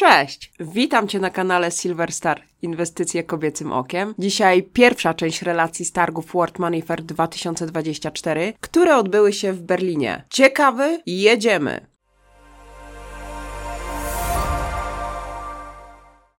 [0.00, 0.52] Cześć!
[0.60, 4.14] Witam Cię na kanale Silver Star Inwestycje kobiecym okiem.
[4.18, 10.24] Dzisiaj pierwsza część relacji z targów World Money Fair 2024, które odbyły się w Berlinie.
[10.30, 11.02] Ciekawy?
[11.06, 11.86] Jedziemy!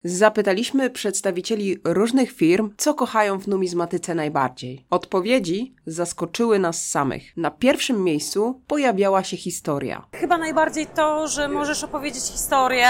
[0.04, 4.86] Zapytaliśmy przedstawicieli różnych firm, co kochają w numizmatyce najbardziej.
[4.90, 7.38] Odpowiedzi zaskoczyły nas samych.
[7.38, 10.08] Na pierwszym miejscu pojawiała się historia.
[10.16, 12.88] Chyba najbardziej to, że możesz opowiedzieć historię,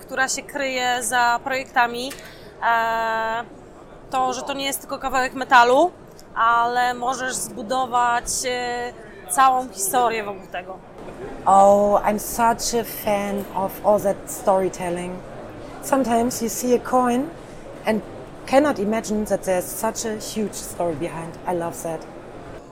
[0.00, 2.12] która się kryje za projektami.
[2.62, 3.44] E,
[4.10, 5.90] to, że to nie jest tylko kawałek metalu,
[6.34, 8.92] ale możesz zbudować e,
[9.30, 10.78] całą historię wokół tego.
[11.46, 15.14] Oh, I'm such a fan of all that storytelling.
[15.82, 17.28] Sometimes you see a coin
[17.86, 18.02] and
[18.46, 21.38] cannot imagine that there's such a huge story behind.
[21.46, 22.15] I love that.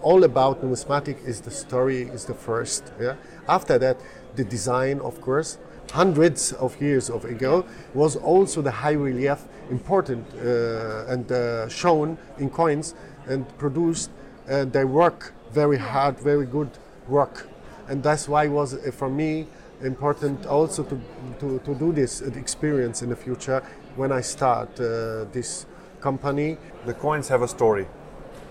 [0.04, 3.16] All about numismatic is the story is the first yeah?
[3.48, 3.96] After that
[4.36, 5.58] the design of course
[5.90, 9.38] hundreds of years of ago was also the high relief
[9.70, 12.94] important uh, and uh, shown in coins
[13.26, 14.10] and produced
[14.46, 16.70] and they work very hard very good
[17.08, 17.48] work.
[17.88, 19.46] And that's why it was uh, for me
[19.82, 21.00] important also to,
[21.40, 23.62] to, to do this experience in the future
[23.96, 25.66] when i start uh, this
[26.00, 26.58] company.
[26.84, 27.86] The coins have a story.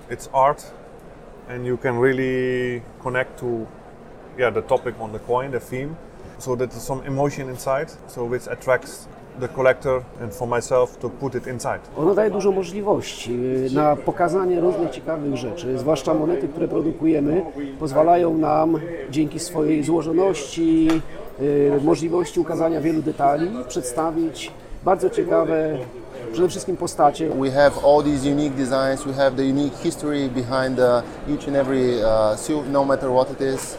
[0.10, 0.72] It's art,
[1.50, 3.68] and you can really connect to,
[4.38, 5.96] yeah, the topic on the coin, the theme.
[6.40, 9.08] So that there's some emotion inside, so which attracts
[9.40, 11.80] the collector and for myself to put it inside.
[11.98, 13.32] Ono daje dużo możliwości
[13.68, 17.46] y, na pokazanie różnych ciekawych rzeczy, zwłaszcza monety, które produkujemy,
[17.80, 20.88] pozwalają nam dzięki swojej złożoności,
[21.42, 24.52] y, możliwości ukazania wielu detali, przedstawić
[24.86, 25.78] bardzo ciekawe
[26.34, 27.30] przede wszystkim postacie.
[27.30, 29.06] We have all these unique designs.
[29.06, 30.86] We have the unique history behind uh,
[31.34, 33.78] each and every uh, no matter what it is,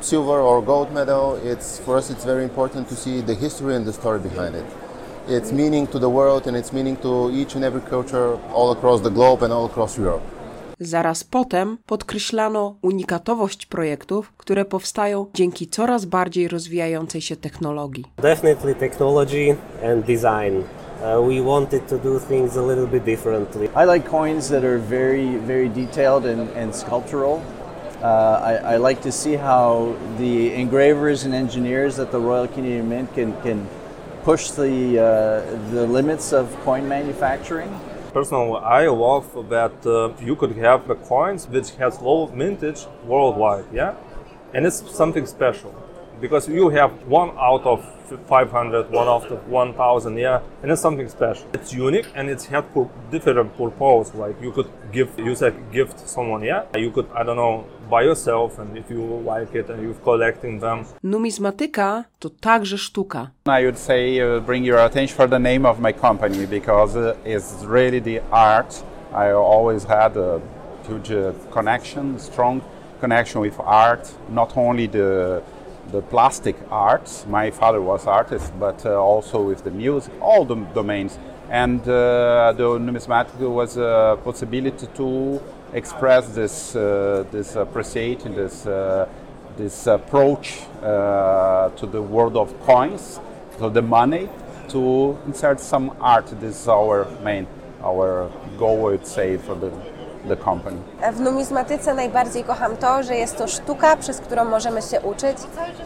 [0.00, 1.36] silver or gold medal.
[1.44, 2.10] It's for us.
[2.10, 4.64] It's very important to see the history and the story behind it.
[5.28, 9.00] It's meaning to the world and it's meaning to each and every culture all across
[9.02, 10.22] the globe and all across Europe.
[10.80, 18.04] Zaraz potem podkreślano unikatowość projektów, które powstają dzięki coraz bardziej rozwijającej się technologii.
[18.22, 20.79] Definitely technology and design.
[21.00, 23.70] Uh, we wanted to do things a little bit differently.
[23.74, 27.42] I like coins that are very, very detailed and, and sculptural.
[28.02, 32.90] Uh, I, I like to see how the engravers and engineers at the Royal Canadian
[32.90, 33.66] Mint can, can
[34.24, 37.80] push the, uh, the limits of coin manufacturing.
[38.12, 43.64] Personally, I love that uh, you could have the coins which has low mintage worldwide,
[43.72, 43.94] yeah,
[44.52, 45.74] and it's something special
[46.20, 47.84] because you have one out of
[48.26, 51.46] 500, one out of 1,000, yeah, and it's something special.
[51.54, 54.14] It's unique and it's had pur- different purpose.
[54.14, 56.64] Like you could give, use a gift to someone, yeah.
[56.76, 60.60] You could, I don't know, buy yourself, and if you like it and you're collecting
[60.60, 63.30] them, Numizmatyka to także sztuka.
[63.46, 67.16] I would say uh, bring your attention for the name of my company because uh,
[67.24, 68.82] it's really the art.
[69.12, 70.40] I always had a
[70.86, 72.62] huge uh, connection, strong
[73.00, 74.12] connection with art.
[74.28, 75.42] Not only the
[75.90, 77.26] the plastic arts.
[77.26, 81.18] My father was artist, but uh, also with the music, all the domains.
[81.50, 85.40] And uh, the numismatic was a possibility to
[85.72, 89.08] express this uh, this appreciation, this uh,
[89.56, 93.20] this approach uh, to the world of coins,
[93.58, 94.28] to the money,
[94.68, 96.26] to insert some art.
[96.40, 97.46] This is our main,
[97.82, 99.70] our goal, I would say, for the,
[100.28, 100.76] the company.
[101.12, 105.36] W numizmatyce najbardziej kocham to, że jest to sztuka, przez którą możemy się uczyć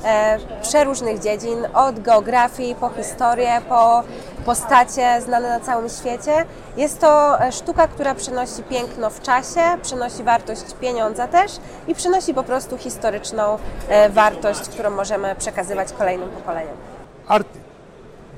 [0.05, 4.03] e, przeróżnych dziedzin, od geografii, po historię, po
[4.45, 6.45] postacie znane na całym świecie.
[6.77, 11.53] Jest to e, sztuka, która przynosi piękno w czasie, przynosi wartość pieniądza też
[11.89, 13.59] i przynosi po prostu historyczną
[13.89, 16.77] e, wartość, którą możemy przekazywać kolejnym pokoleniom.
[17.29, 17.49] art.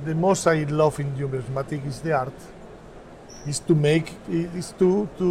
[0.07, 2.35] The most I love in numismatic is the art.
[3.47, 4.07] Is to make,
[4.59, 5.25] is to to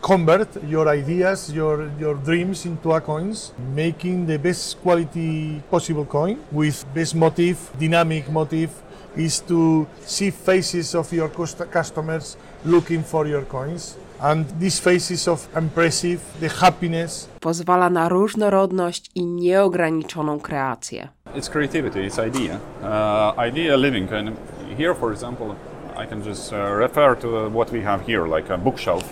[0.00, 6.36] convert your ideas, your your dreams into a coins, making the best quality possible coin
[6.52, 8.70] with best motive, dynamic motive.
[9.16, 15.28] Is to see faces of your cust- customers looking for your coins, and these faces
[15.28, 21.08] of impressive, the happiness, Pozwala na różnorodność i nieograniczoną kreację.
[21.34, 22.58] It's creativity, it's idea.
[22.82, 24.12] Uh, idea living.
[24.12, 24.30] And
[24.78, 25.54] here, for example,
[25.96, 29.04] I can just uh, refer to what we have here, like a bookshelf.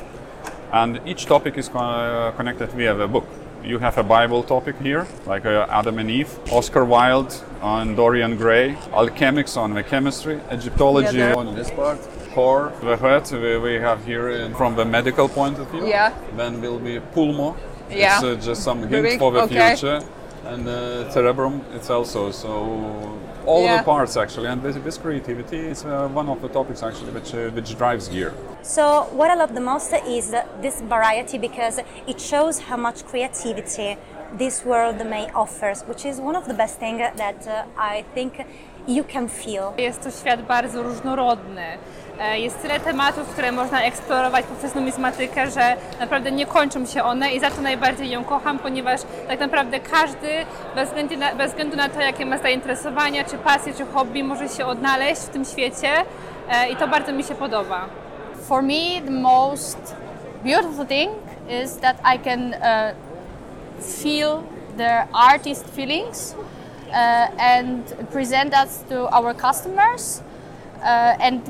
[0.73, 3.27] And each topic is co- connected via the book.
[3.65, 8.37] You have a Bible topic here, like uh, Adam and Eve, Oscar Wilde on Dorian
[8.37, 11.99] Gray, alchemics on the chemistry, Egyptology Yeah, on this part,
[12.33, 15.87] core, the heart we, we have here from the medical point of view.
[15.87, 16.15] Yeah.
[16.37, 17.55] Then will be pulmo.
[17.91, 18.17] Yeah.
[18.17, 19.77] It's uh, just some hint for the okay.
[19.77, 20.03] future.
[20.47, 23.79] And uh, cerebrum, it's also so all Yeah.
[23.79, 27.35] the parts actually, and this, this creativity is uh, one of the topics actually which
[27.35, 28.33] uh, which drives gear.
[28.63, 33.97] So what I love the most is this variety because it shows how much creativity
[34.39, 38.35] this world may offers, which is one of the best things that uh, I think
[38.87, 39.73] you can feel.
[39.79, 41.63] Jest to świat bardzo różnorodny.
[42.21, 47.33] E, Jest tyle tematów, które można eksplorować poprzez numizmatykę, że naprawdę nie kończą się one
[47.33, 50.29] i za to najbardziej ją kocham, ponieważ tak naprawdę każdy,
[50.75, 54.49] bez względu na, bez względu na to, jakie ma zainteresowania, czy pasje, czy hobby, może
[54.49, 55.91] się odnaleźć w tym świecie
[56.51, 57.89] e, i to bardzo mi się podoba.
[58.51, 59.79] For me, the most
[60.43, 61.11] beautiful thing
[61.49, 62.97] is that I can uh,
[63.79, 64.45] feel
[64.77, 66.35] the artist feelings
[66.89, 70.21] uh, and present that to our customers
[70.83, 71.49] uh, and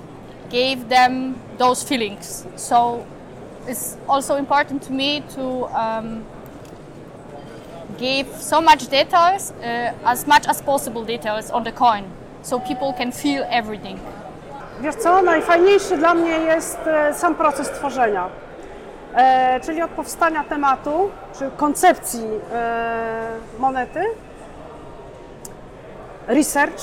[0.50, 2.47] give them those feelings.
[2.56, 3.06] So
[3.67, 5.44] it's also important to me to
[5.75, 6.26] um,
[7.97, 12.12] give so much details, uh, as much as possible details on the coin,
[12.43, 13.99] so people can feel everything.
[14.81, 18.29] Wiesz co, najfajniejszy dla mnie jest e, sam proces tworzenia.
[19.15, 23.27] E, czyli od powstania tematu, czy koncepcji e,
[23.59, 24.05] monety,
[26.27, 26.82] research,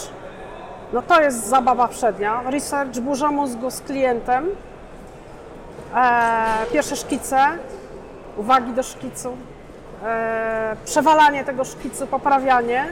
[0.94, 2.42] no to jest zabawa przednia.
[2.46, 4.48] Research, burza mózgu z klientem,
[5.96, 7.40] e, pierwsze szkice,
[8.38, 9.38] uwagi do szkicu,
[10.04, 12.86] e, przewalanie tego szkicu, poprawianie.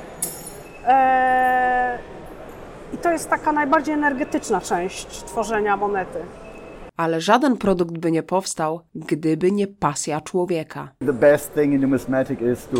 [0.87, 2.14] E,
[2.95, 6.19] I to jest taka najbardziej energetyczna część tworzenia monety.
[6.97, 10.89] Ale żaden produkt by nie powstał, gdyby nie pasja człowieka.
[11.05, 12.77] The best thing in numismatic is to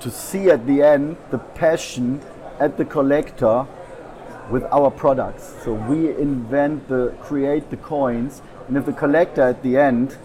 [0.00, 2.18] to see at the end the passion
[2.60, 3.64] at the collector
[4.52, 5.54] with our products.
[5.64, 10.18] So we invent the create the coins, and if the collector at the end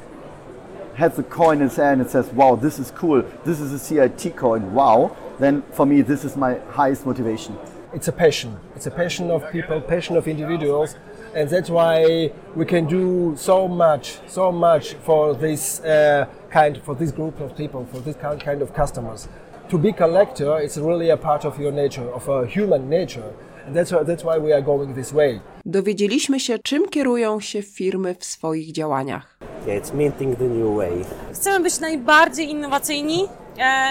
[0.95, 3.23] has the coin in his hand and says, "Wow, this is cool.
[3.45, 4.61] This is a CIT coin.
[4.73, 7.55] Wow!" Then for me, this is my highest motivation.
[7.93, 8.57] It's a passion.
[8.75, 10.95] It's a passion of people, passion of individuals,
[11.35, 16.95] and that's why we can do so much, so much for this uh, kind, for
[16.95, 19.27] this group of people, for this kind kind of customers.
[19.69, 23.31] To be collector, it's really a part of your nature, of a human nature,
[23.65, 25.39] and that's why, that's why we are going this way.
[25.65, 29.37] Dowiedzieliśmy się, czym kierują się firmy w swoich działaniach.
[29.67, 31.05] Yeah, it's minting the new way.
[31.33, 33.27] Chcemy być najbardziej innowacyjni,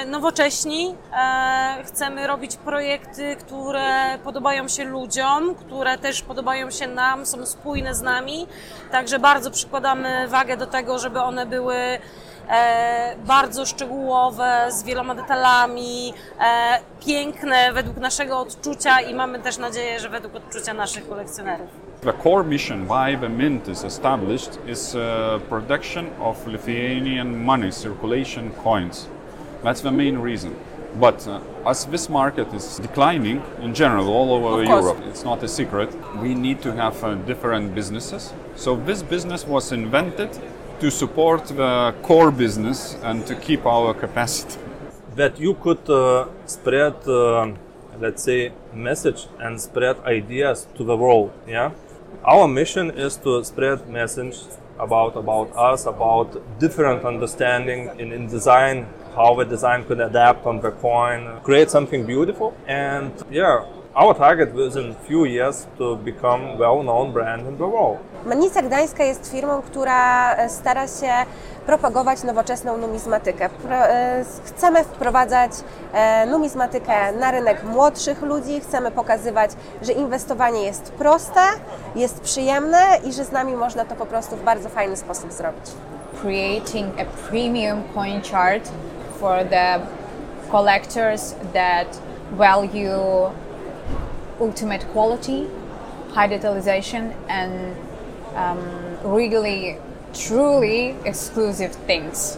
[0.07, 0.95] nowocześni.
[1.13, 7.95] E, chcemy robić projekty, które podobają się ludziom, które też podobają się nam, są spójne
[7.95, 8.47] z nami.
[8.91, 11.77] Także bardzo przykładamy wagę do tego, żeby one były
[12.49, 20.01] e, bardzo szczegółowe, z wieloma detalami, e, piękne według naszego odczucia i mamy też nadzieję,
[20.01, 21.69] że według odczucia naszych kolekcjonerów.
[22.01, 28.51] The core mission why the mint is established is uh, production of Lithuanian money circulation
[28.65, 29.09] coins.
[29.63, 30.57] That's the main reason.
[31.01, 35.49] But uh, as this market is declining in general all over Europe, it's not a
[35.49, 35.89] secret,
[36.21, 38.33] we need to have uh, different businesses.
[38.57, 40.31] So this business was invented
[40.81, 44.59] to support the core business and to keep our capacity.
[45.17, 47.53] that you could uh, spread, uh,
[48.01, 51.31] let's say, message and spread ideas to the world.
[51.47, 51.73] Yeah,
[52.25, 54.37] our mission is to spread message
[54.79, 56.29] about about us, about
[56.59, 58.87] different understanding in, in design,
[59.17, 63.65] how the design could adapt on the coin, create something beautiful, and yeah.
[63.95, 67.99] Our target within few years to become well-known brand in the world.
[68.27, 71.13] Mennica Gdańska jest firmą, która e, stara się
[71.67, 73.49] propagować nowoczesną numizmatykę.
[73.49, 75.53] Pro, e, chcemy wprowadzać
[75.93, 79.51] e, numizmatykę na rynek młodszych ludzi, chcemy pokazywać,
[79.83, 81.41] że inwestowanie jest proste,
[81.95, 85.65] jest przyjemne i że z nami można to po prostu w bardzo fajny sposób zrobić.
[86.23, 88.71] creating a premium coin chart
[89.23, 89.81] for the
[90.51, 91.95] collectors that
[92.33, 93.31] value
[94.41, 95.47] ultimate quality,
[96.11, 97.77] high detalization, and
[98.35, 98.59] um,
[99.05, 99.79] really,
[100.13, 102.37] truly exclusive things.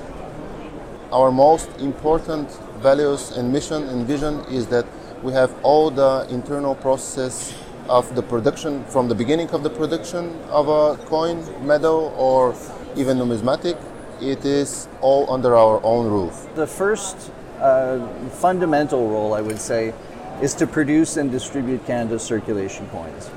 [1.10, 2.50] Our most important
[2.82, 4.84] values and mission and vision is that
[5.22, 7.54] we have all the internal process
[7.88, 12.54] of the production from the beginning of the production of a coin, medal, or
[12.94, 13.78] even numismatic.
[14.20, 16.46] It is all under our own roof.
[16.54, 17.30] The first
[17.60, 19.92] uh, fundamental role, I would say,
[20.40, 23.28] is to produce and distribute Canada's circulation coins.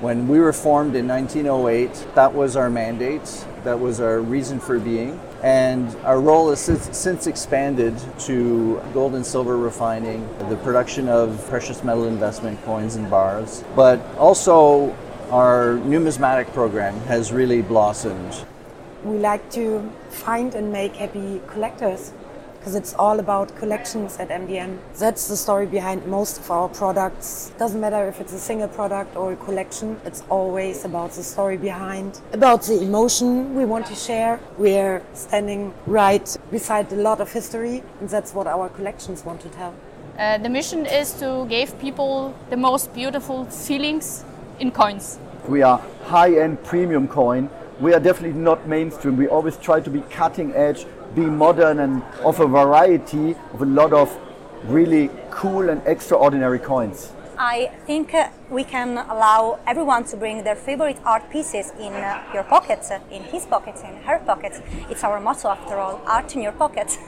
[0.00, 4.78] When we were formed in 1908, that was our mandate, that was our reason for
[4.78, 5.18] being.
[5.42, 11.42] And our role has since, since expanded to gold and silver refining, the production of
[11.48, 14.94] precious metal investment coins and bars, but also
[15.30, 18.44] our numismatic program has really blossomed.
[19.04, 22.12] We like to find and make happy collectors
[22.56, 24.78] because it's all about collections at MDM.
[24.96, 27.52] That's the story behind most of our products.
[27.58, 31.58] Doesn't matter if it's a single product or a collection, it's always about the story
[31.58, 34.40] behind, about the emotion we want to share.
[34.56, 39.50] We're standing right beside a lot of history, and that's what our collections want to
[39.50, 39.74] tell.
[40.18, 44.24] Uh, the mission is to give people the most beautiful feelings
[44.58, 45.18] in coins.
[45.46, 47.50] We are high-end premium coin.
[47.80, 49.16] We are definitely not mainstream.
[49.16, 53.92] We always try to be cutting edge, be modern and offer variety of a lot
[53.92, 54.16] of
[54.68, 57.12] really cool and extraordinary coins.
[57.36, 62.22] I think uh, we can allow everyone to bring their favorite art pieces in uh,
[62.32, 64.60] your pockets, uh, in his pockets, in her pockets.
[64.88, 66.98] It's our motto after all, art in your pocket.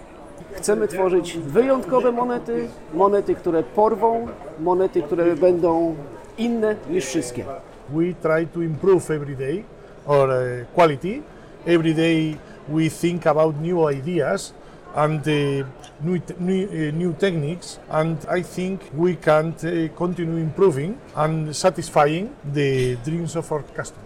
[0.52, 4.28] Chcemy tworzyć wyjątkowe monety, monety, które porwą,
[4.60, 5.94] monety, które będą
[6.38, 7.44] inne niż wszystkie.
[7.90, 9.64] We try to improve every day
[10.08, 11.22] our uh, quality.
[11.66, 14.52] Every day we think about new ideas
[14.94, 15.66] and uh,
[16.00, 21.54] new, te- new, uh, new techniques, and I think we can uh, continue improving and
[21.54, 24.02] satisfying the dreams of our customers.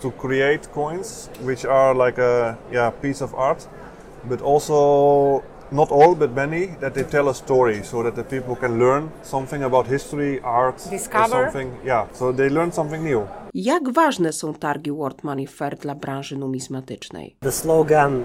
[0.00, 3.68] to create coins which are like a yeah piece of art
[4.24, 8.56] but also not all but many that they tell a story so that the people
[8.56, 11.28] can learn something about history art or Discover.
[11.44, 13.22] something yeah so they learn something new
[13.54, 17.36] Jak ważne są targi World Money Fair dla branży numizmatycznej?
[17.40, 18.22] The slogan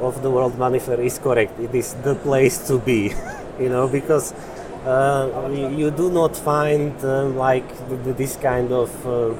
[0.00, 1.60] uh, of the World Money Fair is correct.
[1.60, 2.92] It is the place to be,
[3.62, 4.34] you know, because
[4.86, 9.34] uh, you- you do not find um, like th- th- this kind of uh,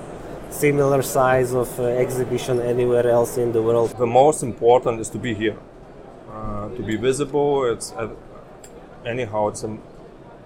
[0.50, 3.90] similar size of uh, exhibition anywhere else in the world.
[3.98, 5.56] The most important is to be here,
[6.44, 7.64] uh, to be visible.
[7.72, 8.08] It's uh,
[9.06, 9.76] anyhow it's a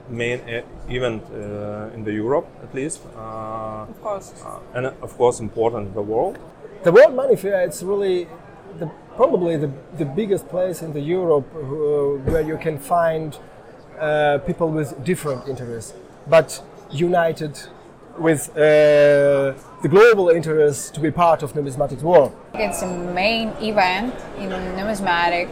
[0.09, 0.63] main e-
[0.97, 4.33] event uh, in the Europe at least, uh, Of course.
[4.45, 6.39] uh, and uh, of course important in the world.
[6.83, 8.27] The World Money Fair, it's really
[8.79, 8.87] the,
[9.17, 11.61] probably the, the biggest place in the Europe uh,
[12.31, 13.37] where you can find
[14.01, 15.93] uh, people with different interests,
[16.27, 17.61] but united
[18.19, 18.57] with uh,
[19.83, 22.33] the global interest to be part of numismatics world.
[22.55, 25.49] It's a main event in numismatic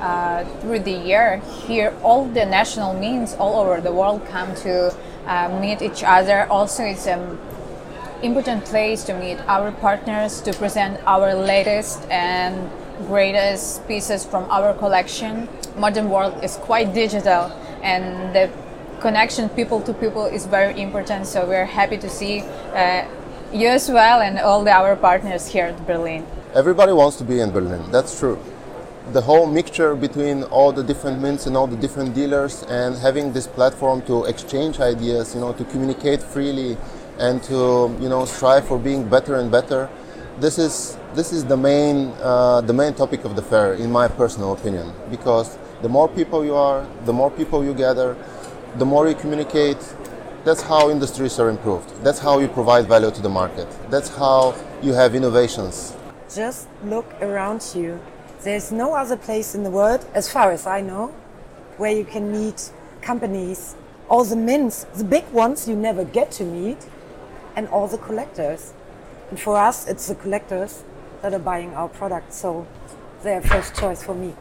[0.00, 1.42] uh, through the year.
[1.66, 4.94] Here, all the national means all over the world come to
[5.26, 6.46] uh, meet each other.
[6.50, 7.38] Also, it's an
[8.22, 12.70] important place to meet our partners to present our latest and
[13.06, 15.48] greatest pieces from our collection.
[15.76, 17.52] Modern world is quite digital,
[17.82, 18.50] and the
[19.00, 21.26] connection people to people is very important.
[21.26, 22.40] So we're happy to see
[22.74, 23.06] uh,
[23.52, 26.26] you as well and all the, our partners here at Berlin.
[26.54, 28.38] Everybody wants to be in Berlin, that's true.
[29.12, 33.32] The whole mixture between all the different mints and all the different dealers and having
[33.32, 36.76] this platform to exchange ideas, you know, to communicate freely
[37.18, 39.88] and to, you know, strive for being better and better.
[40.40, 44.08] This is, this is the, main, uh, the main topic of the fair, in my
[44.08, 48.14] personal opinion, because the more people you are, the more people you gather,
[48.76, 49.78] the more you communicate,
[50.44, 51.88] that's how industries are improved.
[52.04, 53.68] That's how you provide value to the market.
[53.88, 55.94] That's how you have innovations.
[56.32, 57.98] Just look around you.
[58.42, 61.08] There's no other place in the world, as far as I know,
[61.76, 62.70] where you can meet
[63.02, 63.74] companies,
[64.08, 66.86] all the mints, the big ones you never get to meet,
[67.56, 68.72] and all the collectors.
[69.30, 70.84] And for us, it's the collectors
[71.20, 72.66] that are buying our products, so
[73.24, 74.34] they're first choice for me.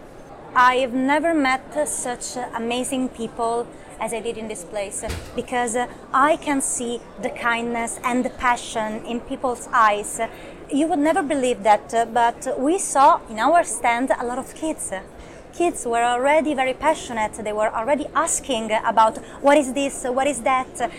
[0.56, 3.68] I've never met such amazing people
[4.00, 5.04] as I did in this place
[5.36, 5.75] because
[6.13, 10.20] I can see the kindness and the passion in people's eyes.
[10.72, 14.92] You would never believe that, but we saw in our stand a lot of kids.
[15.54, 17.34] Kids were already very passionate.
[17.34, 20.92] They were already asking about what is this, what is that,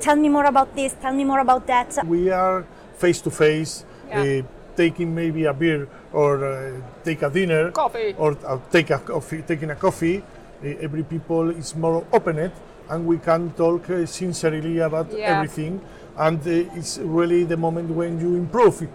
[0.00, 2.04] tell me more about this, tell me more about that.
[2.06, 2.66] We are
[2.96, 4.42] face to face, uh,
[4.76, 6.72] taking maybe a beer or uh,
[7.04, 8.14] take a dinner, Coffee.
[8.18, 10.22] or uh, take a coffee, taking a coffee.
[10.64, 12.50] Uh, every people is more opened,
[12.88, 15.30] and we can talk uh, sincerely about Yeah.
[15.36, 15.80] everything.
[16.16, 18.86] And uh, it's really the moment when you improve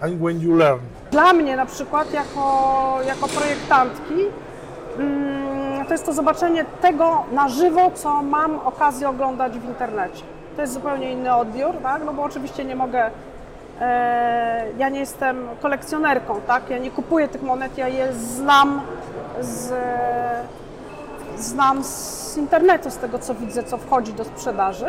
[0.00, 0.80] and when you learn.
[1.10, 4.14] Dla mnie na przykład jako, jako projektantki
[4.98, 10.22] mm, to jest to zobaczenie tego na żywo, co mam okazję oglądać w internecie.
[10.56, 12.02] To jest zupełnie inny odbiór, tak?
[12.04, 13.10] no bo oczywiście nie mogę,
[14.78, 16.70] ja nie jestem kolekcjonerką, tak?
[16.70, 18.80] ja nie kupuję tych monet, ja je znam
[19.40, 19.72] z,
[21.36, 24.86] znam z internetu, z tego co widzę, co wchodzi do sprzedaży.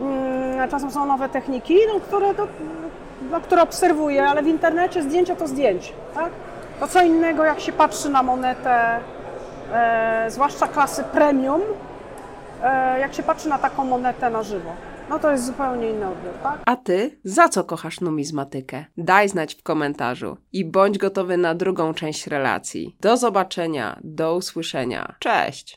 [0.00, 2.46] Mm, Czasem są nowe techniki, no, które, do,
[3.30, 5.92] no, które obserwuję, ale w internecie zdjęcia to zdjęcie.
[6.14, 6.30] Tak?
[6.80, 8.98] To co innego, jak się patrzy na monetę,
[9.72, 11.60] e, zwłaszcza klasy premium,
[12.62, 14.70] e, jak się patrzy na taką monetę na żywo.
[15.10, 16.62] No to jest zupełnie inny odbiór, tak?
[16.66, 18.84] A ty, za co kochasz numizmatykę?
[18.96, 22.96] Daj znać w komentarzu i bądź gotowy na drugą część relacji.
[23.00, 25.14] Do zobaczenia, do usłyszenia.
[25.18, 25.74] Cześć!